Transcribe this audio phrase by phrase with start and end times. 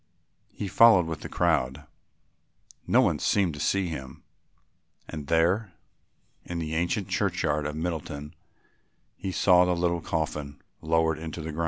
[0.51, 1.85] He followed with the crowd,
[2.87, 4.23] no one seemed to see him,
[5.07, 5.73] and there,
[6.43, 8.33] in the ancient churchyard of Middleton,
[9.15, 11.59] he saw the little coffin lowered into the ground.